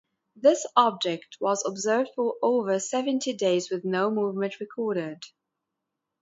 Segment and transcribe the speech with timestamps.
[0.35, 5.21] This object was observed for over seventy days with no movement recorded.